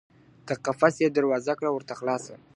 [0.47, 2.35] د قفس یې دروازه کړه ورته خلاصه.